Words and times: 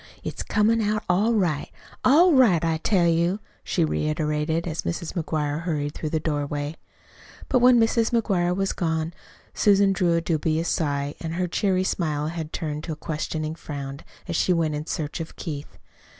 It's 0.23 0.41
comin' 0.41 0.81
out 0.81 1.03
all 1.07 1.35
right 1.35 1.69
all 2.03 2.33
right, 2.33 2.65
I 2.65 2.77
tell 2.77 3.07
you," 3.07 3.39
she 3.63 3.85
reiterated, 3.85 4.65
as 4.67 4.81
Mrs. 4.81 5.13
McGuire 5.13 5.61
hurried 5.61 5.93
through 5.93 6.09
the 6.09 6.19
doorway. 6.19 6.75
But 7.49 7.59
when 7.59 7.79
Mrs. 7.79 8.09
McGuire 8.09 8.55
was 8.55 8.73
gone 8.73 9.13
Susan 9.53 9.93
drew 9.93 10.15
a 10.15 10.21
dubious 10.21 10.69
sigh; 10.69 11.13
and 11.19 11.35
her 11.35 11.47
cheery 11.47 11.83
smile 11.83 12.29
had 12.29 12.51
turned 12.51 12.83
to 12.85 12.93
a 12.93 12.95
questioning 12.95 13.53
frown 13.53 13.99
as 14.27 14.35
she 14.35 14.53
went 14.53 14.73
in 14.73 14.87
search 14.87 15.19
of 15.19 15.35
Keith. 15.35 15.77